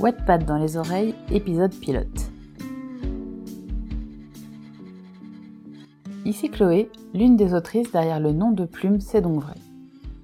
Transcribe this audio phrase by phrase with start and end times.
[0.00, 2.30] Wattpad dans les oreilles, épisode pilote.
[6.24, 9.56] Ici Chloé, l'une des autrices derrière le nom de plume C'est donc vrai.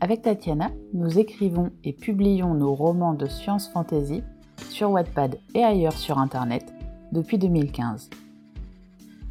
[0.01, 4.23] Avec Tatiana, nous écrivons et publions nos romans de science fantasy
[4.71, 6.73] sur Wattpad et ailleurs sur Internet
[7.13, 8.09] depuis 2015.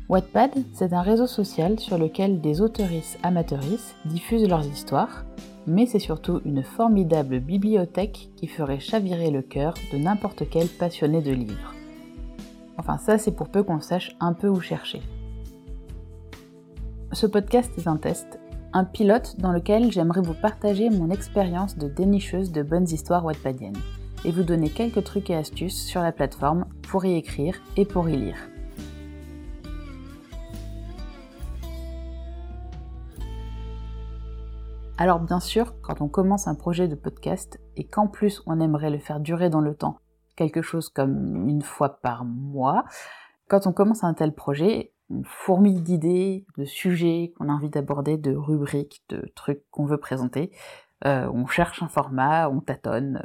[0.09, 5.25] Wattpad, c'est un réseau social sur lequel des auteuristes amateuristes diffusent leurs histoires,
[5.67, 11.21] mais c'est surtout une formidable bibliothèque qui ferait chavirer le cœur de n'importe quel passionné
[11.21, 11.73] de livres.
[12.77, 15.01] Enfin ça c'est pour peu qu'on sache un peu où chercher.
[17.11, 18.39] Ce podcast est un test,
[18.73, 23.77] un pilote dans lequel j'aimerais vous partager mon expérience de dénicheuse de bonnes histoires wattpadiennes
[24.25, 28.09] et vous donner quelques trucs et astuces sur la plateforme pour y écrire et pour
[28.09, 28.38] y lire.
[34.98, 38.89] Alors bien sûr, quand on commence un projet de podcast et qu'en plus on aimerait
[38.89, 40.00] le faire durer dans le temps,
[40.38, 42.86] quelque chose comme une fois par mois,
[43.50, 48.17] quand on commence un tel projet, on fourmille d'idées, de sujets qu'on a envie d'aborder,
[48.17, 50.52] de rubriques, de trucs qu'on veut présenter.
[51.06, 53.22] Euh, on cherche un format, on tâtonne.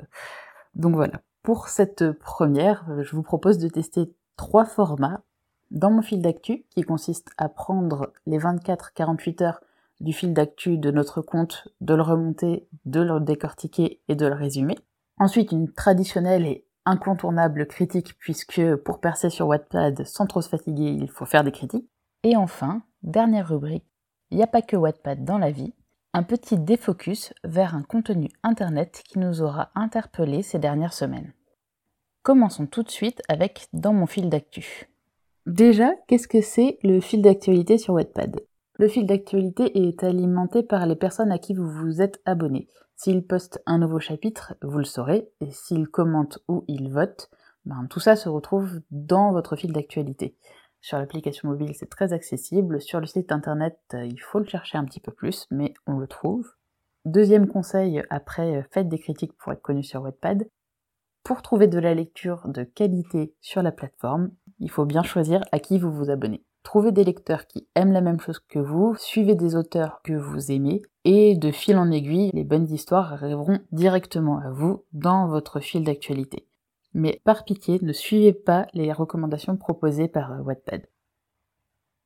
[0.75, 1.23] Donc voilà.
[1.43, 5.23] Pour cette première, je vous propose de tester trois formats
[5.71, 9.61] dans mon fil d'actu qui consiste à prendre les 24-48 heures
[10.01, 14.35] du fil d'actu de notre compte, de le remonter, de le décortiquer et de le
[14.35, 14.79] résumer.
[15.19, 20.91] Ensuite, une traditionnelle et incontournable critique puisque pour percer sur Wattpad sans trop se fatiguer,
[20.91, 21.89] il faut faire des critiques.
[22.23, 23.85] Et enfin, dernière rubrique,
[24.31, 25.75] il n'y a pas que Wattpad dans la vie,
[26.13, 31.33] un petit défocus vers un contenu internet qui nous aura interpellés ces dernières semaines.
[32.23, 34.91] Commençons tout de suite avec Dans mon fil d'actu.
[35.47, 38.41] Déjà, qu'est-ce que c'est le fil d'actualité sur Wattpad?
[38.81, 42.67] Le fil d'actualité est alimenté par les personnes à qui vous vous êtes abonné.
[42.97, 47.29] S'il poste un nouveau chapitre, vous le saurez, et s'il commente ou il vote,
[47.67, 50.35] ben, tout ça se retrouve dans votre fil d'actualité.
[50.81, 52.81] Sur l'application mobile, c'est très accessible.
[52.81, 55.99] Sur le site internet, euh, il faut le chercher un petit peu plus, mais on
[55.99, 56.51] le trouve.
[57.05, 60.49] Deuxième conseil, après, euh, faites des critiques pour être connu sur Wattpad.
[61.23, 65.59] Pour trouver de la lecture de qualité sur la plateforme, il faut bien choisir à
[65.59, 66.47] qui vous vous abonnez.
[66.63, 70.53] Trouvez des lecteurs qui aiment la même chose que vous, suivez des auteurs que vous
[70.53, 75.61] aimez, et de fil en aiguille, les bonnes histoires arriveront directement à vous dans votre
[75.61, 76.47] fil d'actualité.
[76.93, 80.87] Mais par pitié, ne suivez pas les recommandations proposées par euh, Wattpad.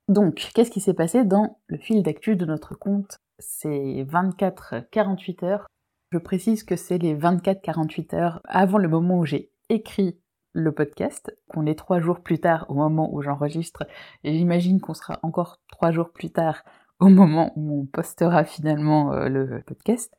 [0.08, 3.18] Donc, qu'est-ce qui s'est passé dans le fil d'actu de notre compte?
[3.38, 5.66] Ces 24-48 heures
[6.12, 10.18] Je précise que c'est les 24-48 heures avant le moment où j'ai écrit
[10.54, 13.82] le podcast, qu'on est trois jours plus tard au moment où j'enregistre,
[14.22, 16.62] et j'imagine qu'on sera encore trois jours plus tard
[17.00, 20.16] au moment où on postera finalement euh, le podcast,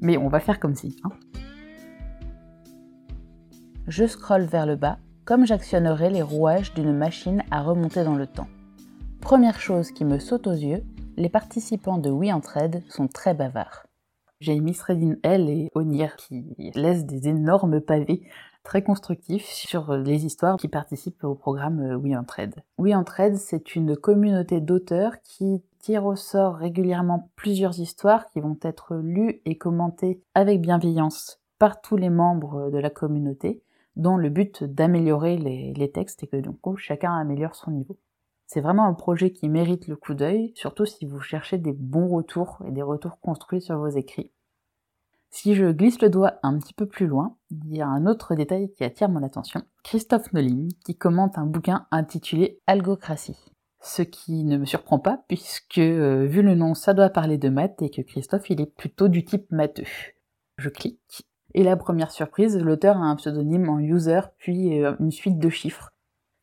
[0.00, 0.96] mais on va faire comme si.
[1.04, 1.10] Hein.
[3.86, 8.26] Je scrolle vers le bas, comme j'actionnerais les rouages d'une machine à remonter dans le
[8.26, 8.48] temps.
[9.20, 10.82] Première chose qui me saute aux yeux,
[11.16, 13.86] les participants de Oui Entraide sont très bavards.
[14.40, 18.26] J'ai Miss Redin L et Onir qui laissent des énormes pavés
[18.64, 22.56] très constructif sur les histoires qui participent au programme euh, We Entraide.
[22.78, 28.58] We Entraide, c'est une communauté d'auteurs qui tire au sort régulièrement plusieurs histoires qui vont
[28.62, 33.62] être lues et commentées avec bienveillance par tous les membres de la communauté,
[33.96, 37.98] dont le but d'améliorer les, textes et que donc chacun améliore son niveau.
[38.46, 42.08] C'est vraiment un projet qui mérite le coup d'œil, surtout si vous cherchez des bons
[42.08, 44.32] retours et des retours construits sur vos écrits.
[45.36, 48.36] Si je glisse le doigt un petit peu plus loin, il y a un autre
[48.36, 49.62] détail qui attire mon attention.
[49.82, 53.52] Christophe Nolin qui commente un bouquin intitulé Algocratie.
[53.82, 57.48] Ce qui ne me surprend pas puisque euh, vu le nom ça doit parler de
[57.48, 59.82] maths et que Christophe il est plutôt du type matheux.
[60.56, 65.10] Je clique et la première surprise, l'auteur a un pseudonyme en user puis euh, une
[65.10, 65.90] suite de chiffres.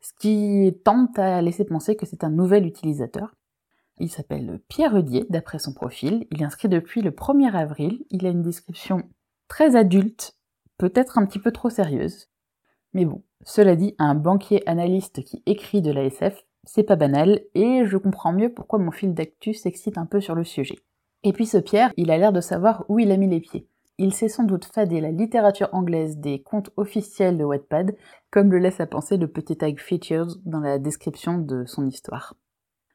[0.02, 3.34] Ce qui tente à laisser penser que c'est un nouvel utilisateur.
[4.02, 6.26] Il s'appelle Pierre Eudier, d'après son profil.
[6.32, 8.04] Il est inscrit depuis le 1er avril.
[8.10, 9.04] Il a une description
[9.48, 10.36] très adulte,
[10.80, 12.28] peut-être un petit peu trop sérieuse.
[12.96, 17.86] Mais bon, cela dit, un banquier analyste qui écrit de l'ASF, c'est pas banal, et
[17.86, 20.80] je comprends mieux pourquoi mon fil d'actu s'excite un peu sur le sujet.
[21.22, 23.68] Et puis ce Pierre, il a l'air de savoir où il a mis les pieds.
[24.00, 27.96] Il sait sans doute fader la littérature anglaise des contes officiels de Wattpad,
[28.32, 32.34] comme le laisse à penser le petit tag features dans la description de son histoire.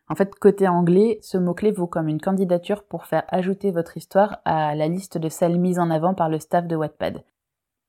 [0.09, 4.39] En fait, côté anglais, ce mot-clé vaut comme une candidature pour faire ajouter votre histoire
[4.45, 7.25] à la liste de celles mises en avant par le staff de Wattpad.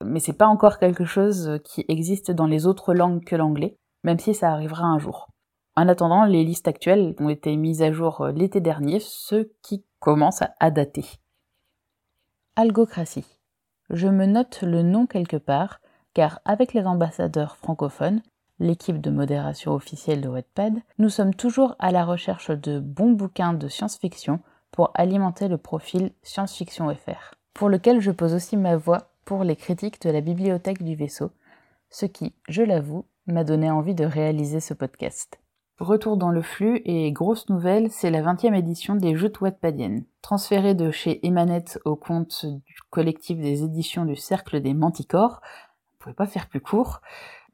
[0.04, 4.20] Mais c'est pas encore quelque chose qui existe dans les autres langues que l'anglais, même
[4.20, 5.30] si ça arrivera un jour.
[5.76, 10.42] En attendant, les listes actuelles ont été mises à jour l'été dernier, ce qui commence
[10.60, 11.06] à dater.
[12.56, 13.40] Algocratie.
[13.92, 15.80] Je me note le nom quelque part,
[16.16, 18.22] car avec les ambassadeurs francophones,
[18.60, 23.54] l'équipe de modération officielle de Wattpad, nous sommes toujours à la recherche de bons bouquins
[23.54, 24.40] de science-fiction
[24.72, 29.56] pour alimenter le profil Science-Fiction FR, pour lequel je pose aussi ma voix pour les
[29.56, 31.32] critiques de la bibliothèque du vaisseau,
[31.90, 35.40] ce qui, je l'avoue, m'a donné envie de réaliser ce podcast.
[35.80, 40.06] Retour dans le flux et grosse nouvelle, c'est la 20e édition des Joutes Wattpadiennes.
[40.24, 45.40] Transférée de chez Emanette au compte du collectif des éditions du Cercle des Manticores,
[45.94, 47.02] on pouvait pas faire plus court,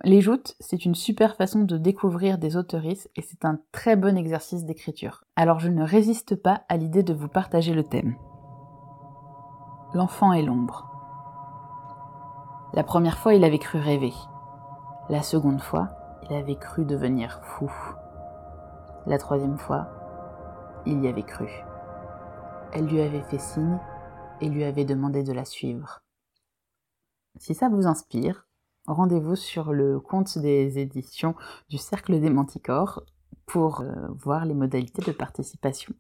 [0.04, 4.18] les joutes, c'est une super façon de découvrir des autoristes et c'est un très bon
[4.18, 5.24] exercice d'écriture.
[5.38, 8.18] Alors je ne résiste pas à l'idée de vous partager le thème.
[9.94, 10.90] L'enfant et l'ombre.
[12.74, 14.14] La première fois, il avait cru rêver.
[15.10, 15.90] La seconde fois,
[16.30, 17.72] il avait cru devenir fou.
[19.06, 19.88] La troisième fois,
[20.86, 21.48] il y avait cru.
[22.74, 23.80] Elle lui avait fait signe
[24.42, 26.02] et lui avait demandé de la suivre.
[27.38, 28.48] Si ça vous inspire,
[28.86, 31.36] rendez-vous sur le compte des éditions
[31.70, 33.04] du Cercle des Manticores
[33.46, 35.94] pour euh, voir les modalités de participation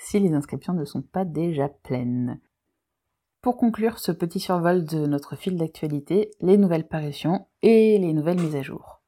[0.00, 2.40] si les inscriptions ne sont pas déjà pleines.
[3.42, 8.40] Pour conclure ce petit survol de notre fil d'actualité, les nouvelles parutions et les nouvelles
[8.40, 9.00] mises à jour.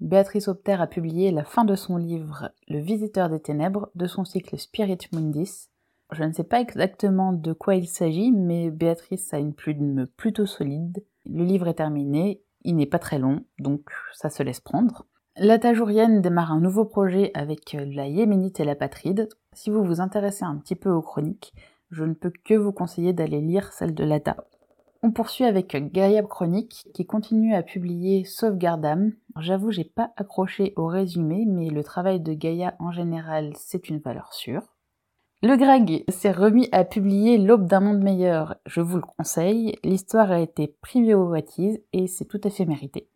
[0.00, 4.24] Béatrice Opter a publié la fin de son livre Le Visiteur des Ténèbres de son
[4.24, 5.68] cycle Spirit Mundis.
[6.12, 10.46] Je ne sais pas exactement de quoi il s'agit, mais Béatrice a une plume plutôt
[10.46, 11.04] solide.
[11.26, 15.06] Le livre est terminé il n'est pas très long, donc ça se laisse prendre.
[15.36, 19.28] La Tajourienne démarre un nouveau projet avec la Yéménite et la Patride.
[19.52, 21.54] Si vous vous intéressez un petit peu aux chroniques,
[21.90, 24.36] je ne peux que vous conseiller d'aller lire celle de Lata.
[25.00, 29.12] On poursuit avec Gaia Chronique qui continue à publier Sauvegardam.
[29.38, 34.00] J'avoue, j'ai pas accroché au résumé, mais le travail de Gaïa en général, c'est une
[34.00, 34.74] valeur sûre.
[35.40, 38.56] Le Greg s'est remis à publier L'aube d'un monde meilleur.
[38.66, 39.78] Je vous le conseille.
[39.84, 43.08] L'histoire a été privilégiée et c'est tout à fait mérité.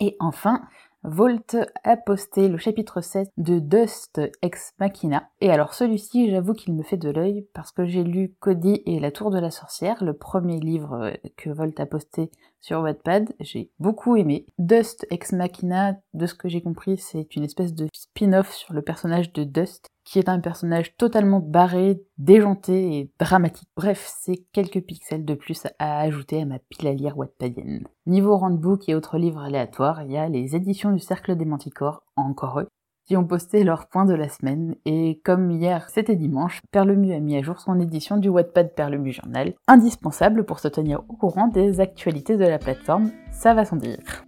[0.00, 0.62] Et enfin,
[1.04, 5.30] Volt a posté le chapitre 7 de Dust Ex Machina.
[5.40, 8.98] Et alors celui-ci, j'avoue qu'il me fait de l'œil parce que j'ai lu Cody et
[8.98, 13.34] la Tour de la Sorcière, le premier livre que Volt a posté sur Wattpad.
[13.40, 14.46] J'ai beaucoup aimé.
[14.58, 18.82] Dust Ex Machina, de ce que j'ai compris, c'est une espèce de spin-off sur le
[18.82, 23.68] personnage de Dust qui est un personnage totalement barré, déjanté et dramatique.
[23.76, 27.88] Bref, c'est quelques pixels de plus à ajouter à ma pile à lire wattpadienne.
[28.06, 32.04] Niveau handbook et autres livres aléatoires, il y a les éditions du Cercle des Manticores,
[32.14, 32.68] encore eux,
[33.06, 37.20] qui ont posté leur point de la semaine, et comme hier c'était dimanche, Perlemu a
[37.20, 41.46] mis à jour son édition du Wattpad Perlemu Journal, indispensable pour se tenir au courant
[41.46, 44.26] des actualités de la plateforme, ça va sans dire.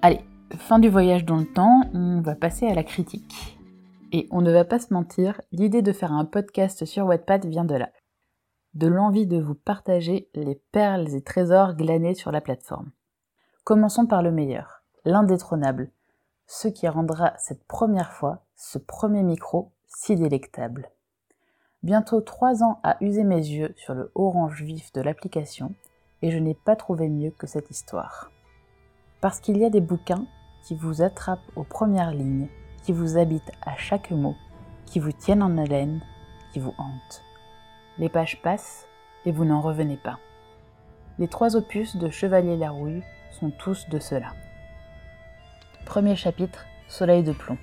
[0.00, 0.20] Allez,
[0.56, 3.58] fin du voyage dans le temps, on va passer à la critique.
[4.12, 7.64] Et on ne va pas se mentir, l'idée de faire un podcast sur Wattpad vient
[7.64, 7.90] de là.
[8.74, 12.90] De l'envie de vous partager les perles et trésors glanés sur la plateforme.
[13.64, 15.92] Commençons par le meilleur, l'indétrônable,
[16.48, 20.90] ce qui rendra cette première fois, ce premier micro, si délectable.
[21.84, 25.76] Bientôt trois ans à user mes yeux sur le orange vif de l'application,
[26.22, 28.32] et je n'ai pas trouvé mieux que cette histoire.
[29.20, 30.26] Parce qu'il y a des bouquins
[30.64, 32.48] qui vous attrapent aux premières lignes,
[32.82, 34.34] qui vous habitent à chaque mot,
[34.86, 36.00] qui vous tiennent en haleine,
[36.52, 37.22] qui vous hantent.
[37.98, 38.88] Les pages passent
[39.24, 40.18] et vous n'en revenez pas.
[41.20, 44.34] Les trois opus de Chevalier Larouille sont tous de cela.
[45.84, 47.58] Premier chapitre Soleil de plomb.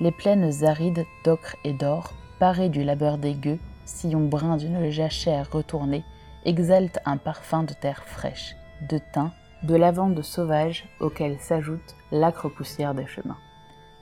[0.00, 5.50] Les plaines arides d'ocre et d'or, parées du labeur des gueux, sillon brun d'une jachère
[5.50, 6.04] retournée,
[6.44, 8.56] exaltent un parfum de terre fraîche,
[8.88, 9.30] de thym
[9.62, 13.38] de lavande sauvage auquel s'ajoute l'âcre poussière des chemins.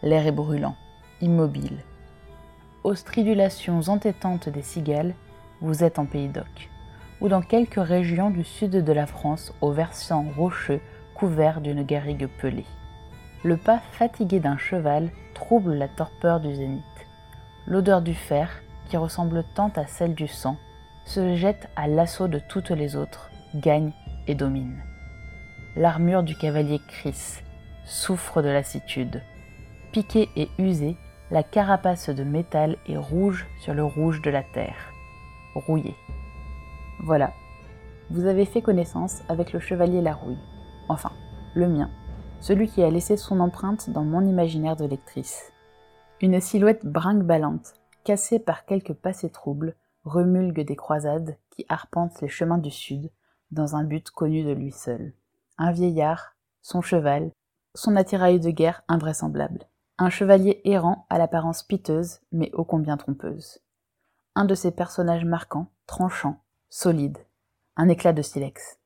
[0.02, 0.76] L'air est brûlant,
[1.20, 1.84] immobile.
[2.82, 5.14] Aux stridulations entêtantes des cigales,
[5.60, 6.70] vous êtes en pays d'oc,
[7.20, 10.80] ou dans quelques régions du sud de la France aux versants rocheux
[11.20, 12.66] couverts d'une garrigue pelée.
[13.44, 16.82] Le pas fatigué d'un cheval trouble la torpeur du zénith.
[17.66, 18.50] L'odeur du fer,
[18.88, 20.56] qui ressemble tant à celle du sang,
[21.04, 23.92] se jette à l'assaut de toutes les autres, gagne
[24.26, 24.82] et domine
[25.76, 27.42] l'armure du cavalier Chris
[27.84, 29.22] souffre de lassitude.
[29.92, 30.96] Piquée et usée,
[31.30, 34.92] la carapace de métal est rouge sur le rouge de la terre,
[35.54, 35.96] rouillée.
[37.00, 37.32] Voilà,
[38.10, 40.38] vous avez fait connaissance avec le chevalier Larouille,
[40.90, 41.12] enfin,
[41.54, 41.90] le mien,
[42.40, 45.52] celui qui a laissé son empreinte dans mon imaginaire de lectrice.
[46.20, 52.58] Une silhouette brinque-ballante, cassée par quelques passés troubles, remulgue des croisades qui arpentent les chemins
[52.58, 53.10] du sud
[53.50, 55.14] dans un but connu de lui seul
[55.60, 57.32] un vieillard, son cheval,
[57.74, 59.68] son attirail de guerre invraisemblable.
[59.98, 63.58] Un chevalier errant à l'apparence piteuse, mais ô combien trompeuse.
[64.34, 67.18] Un de ces personnages marquants, tranchants, solide,
[67.76, 68.79] un éclat de silex.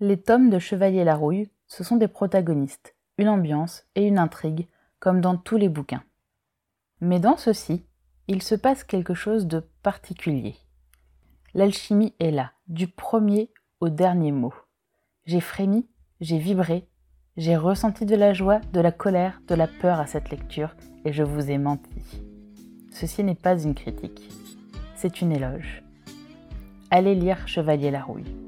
[0.00, 4.68] Les tomes de Chevalier Larouille, ce sont des protagonistes, une ambiance et une intrigue,
[5.00, 6.04] comme dans tous les bouquins.
[7.00, 7.84] Mais dans ceux-ci,
[8.28, 10.54] il se passe quelque chose de particulier.
[11.52, 13.50] L'alchimie est là, du premier
[13.80, 14.54] au dernier mot.
[15.24, 15.88] J'ai frémi,
[16.20, 16.88] j'ai vibré,
[17.36, 21.12] j'ai ressenti de la joie, de la colère, de la peur à cette lecture, et
[21.12, 21.90] je vous ai menti.
[22.92, 24.30] Ceci n'est pas une critique,
[24.94, 25.82] c'est une éloge.
[26.92, 28.47] Allez lire Chevalier Larouille.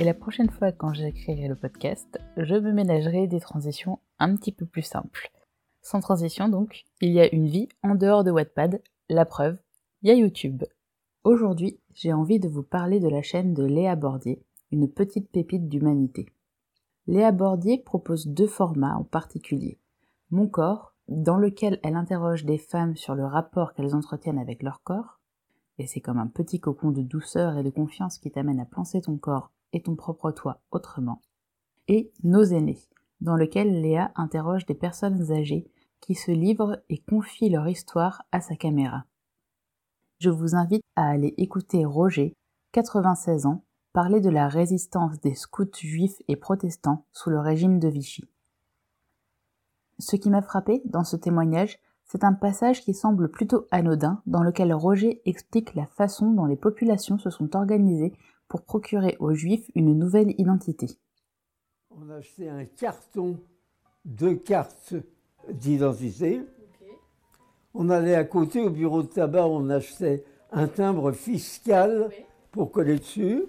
[0.00, 4.50] Et la prochaine fois quand j'écrirai le podcast, je me ménagerai des transitions un petit
[4.50, 5.30] peu plus simples.
[5.82, 8.80] Sans transition donc, il y a une vie en dehors de Wattpad,
[9.10, 9.58] la preuve,
[10.00, 10.64] il y a YouTube.
[11.22, 15.68] Aujourd'hui, j'ai envie de vous parler de la chaîne de Léa Bordier, une petite pépite
[15.68, 16.24] d'humanité.
[17.06, 19.78] Léa Bordier propose deux formats en particulier.
[20.30, 24.82] Mon corps, dans lequel elle interroge des femmes sur le rapport qu'elles entretiennent avec leur
[24.82, 25.20] corps,
[25.76, 29.02] et c'est comme un petit cocon de douceur et de confiance qui t'amène à penser
[29.02, 31.20] ton corps et ton propre toi autrement,
[31.88, 32.80] et Nos aînés,
[33.20, 38.40] dans lequel Léa interroge des personnes âgées qui se livrent et confient leur histoire à
[38.40, 39.04] sa caméra
[40.20, 42.36] je vous invite à aller écouter Roger,
[42.72, 47.88] 96 ans, parler de la résistance des scouts juifs et protestants sous le régime de
[47.88, 48.28] Vichy.
[49.98, 54.42] Ce qui m'a frappé dans ce témoignage, c'est un passage qui semble plutôt anodin, dans
[54.42, 58.12] lequel Roger explique la façon dont les populations se sont organisées
[58.50, 60.88] pour procurer aux juifs une nouvelle identité.
[61.90, 63.40] On a acheté un carton
[64.04, 64.94] de cartes
[65.48, 66.42] d'identité
[67.74, 72.10] on allait à côté au bureau de tabac, on achetait un timbre fiscal
[72.50, 73.44] pour coller dessus.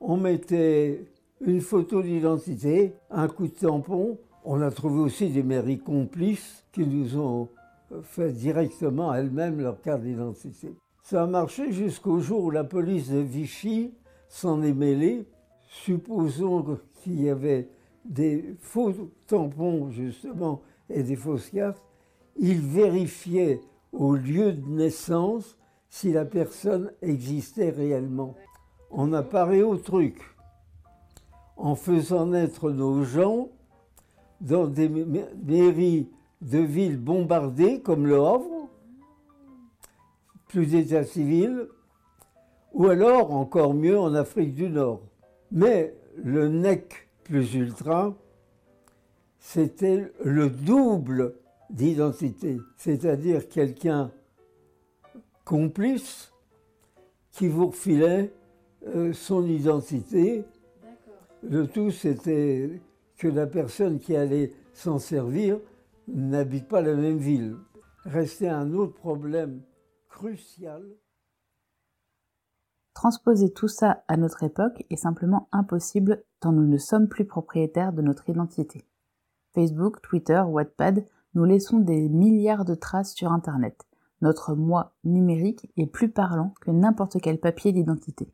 [0.00, 1.06] On mettait
[1.40, 4.18] une photo d'identité, un coup de tampon.
[4.44, 7.48] On a trouvé aussi des mairies complices qui nous ont
[8.02, 10.74] fait directement elles-mêmes leur carte d'identité.
[11.02, 13.92] Ça a marché jusqu'au jour où la police de Vichy
[14.28, 15.26] s'en est mêlée.
[15.68, 17.68] Supposons qu'il y avait
[18.04, 18.92] des faux
[19.26, 21.82] tampons, justement, et des fausses cartes
[22.36, 23.60] il vérifiait
[23.92, 25.56] au lieu de naissance
[25.88, 28.34] si la personne existait réellement.
[28.90, 30.20] On a paré au truc
[31.56, 33.48] en faisant naître nos gens
[34.40, 36.08] dans des mairies
[36.40, 38.61] de villes bombardées comme Le Havre,
[40.52, 41.66] plus d'état civil,
[42.74, 45.00] ou alors, encore mieux, en Afrique du Nord.
[45.50, 48.14] Mais le NEC plus ultra,
[49.38, 51.36] c'était le double
[51.70, 54.10] d'identité, c'est-à-dire quelqu'un
[55.46, 56.30] complice
[57.30, 58.30] qui vous refilait
[58.88, 60.44] euh, son identité.
[61.48, 62.78] Le tout, c'était
[63.16, 65.58] que la personne qui allait s'en servir
[66.08, 67.56] n'habite pas la même ville.
[68.04, 69.62] Restait un autre problème
[72.94, 77.92] Transposer tout ça à notre époque est simplement impossible tant nous ne sommes plus propriétaires
[77.92, 78.86] de notre identité.
[79.54, 83.84] Facebook, Twitter, Wattpad nous laissons des milliards de traces sur Internet.
[84.20, 88.32] Notre moi numérique est plus parlant que n'importe quel papier d'identité.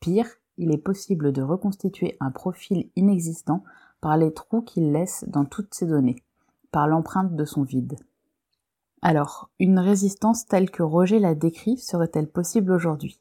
[0.00, 3.64] Pire, il est possible de reconstituer un profil inexistant
[4.00, 6.22] par les trous qu'il laisse dans toutes ces données,
[6.70, 7.96] par l'empreinte de son vide.
[9.02, 13.20] Alors, une résistance telle que Roger l'a décrit serait-elle possible aujourd'hui?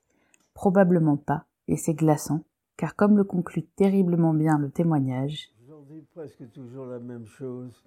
[0.53, 2.43] Probablement pas, et c'est glaçant,
[2.77, 7.83] car comme le conclut terriblement bien le témoignage, Aujourd'hui, presque toujours la même chose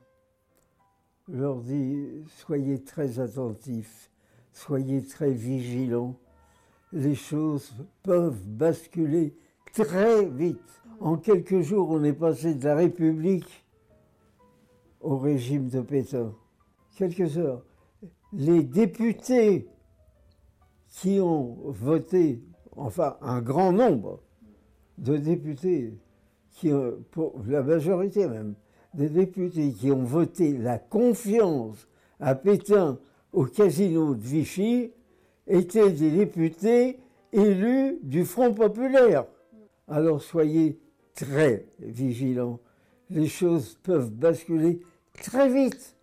[1.32, 4.10] leur dis, soyez très attentifs,
[4.52, 6.16] soyez très vigilants.
[6.92, 9.36] Les choses peuvent basculer
[9.72, 10.82] très vite.
[10.98, 13.64] En quelques jours, on est passé de la République
[15.00, 16.34] au régime de Pétain.
[16.96, 17.64] Quelques heures.
[18.32, 19.68] Les députés
[20.88, 22.42] qui ont voté,
[22.76, 24.20] enfin un grand nombre
[24.98, 25.98] de députés,
[26.62, 28.54] la majorité même,
[28.94, 32.98] des députés qui ont voté la confiance à Pétain
[33.32, 34.92] au casino de Vichy
[35.46, 36.98] étaient des députés
[37.32, 39.26] élus du Front populaire.
[39.88, 40.80] Alors soyez
[41.14, 42.60] très vigilants.
[43.08, 44.80] Les choses peuvent basculer
[45.14, 45.96] très vite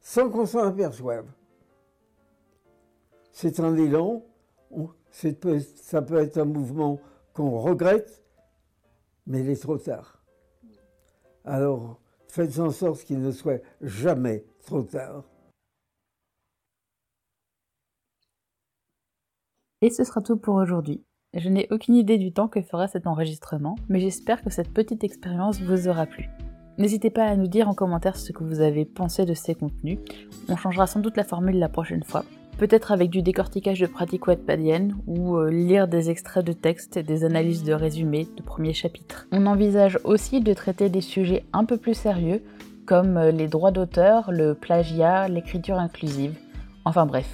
[0.00, 1.26] sans qu'on s'en aperçoive.
[3.32, 4.24] C'est un élan,
[5.10, 7.00] ça peut être un mouvement
[7.32, 8.22] qu'on regrette,
[9.26, 10.22] mais il est trop tard.
[11.44, 15.24] Alors, faites en sorte qu'il ne soit jamais trop tard.
[19.82, 21.02] Et ce sera tout pour aujourd'hui.
[21.32, 25.04] Je n'ai aucune idée du temps que fera cet enregistrement, mais j'espère que cette petite
[25.04, 26.28] expérience vous aura plu.
[26.76, 29.98] N'hésitez pas à nous dire en commentaire ce que vous avez pensé de ces contenus.
[30.48, 32.24] On changera sans doute la formule la prochaine fois.
[32.60, 37.02] Peut-être avec du décortiquage de pratiques wattpadiennes ou euh, lire des extraits de textes et
[37.02, 39.26] des analyses de résumés de premiers chapitres.
[39.32, 42.42] On envisage aussi de traiter des sujets un peu plus sérieux
[42.84, 46.34] comme euh, les droits d'auteur, le plagiat, l'écriture inclusive.
[46.84, 47.26] Enfin bref,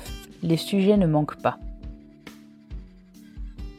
[0.45, 1.59] les sujets ne manquent pas.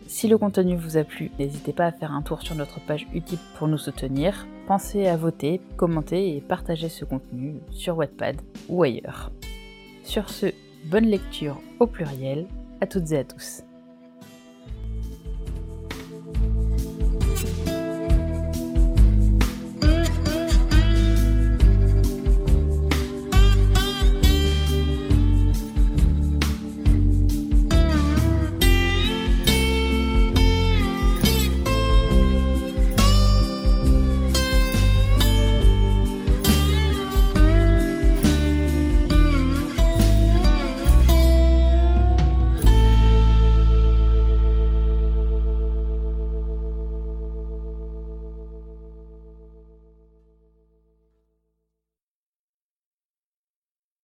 [0.05, 3.07] Si le contenu vous a plu, n'hésitez pas à faire un tour sur notre page
[3.13, 4.45] Utip pour nous soutenir.
[4.67, 8.35] Pensez à voter, commenter et partager ce contenu sur Wattpad
[8.67, 9.31] ou ailleurs.
[10.03, 10.47] Sur ce,
[10.85, 12.47] bonne lecture au pluriel
[12.81, 13.66] à toutes et à tous.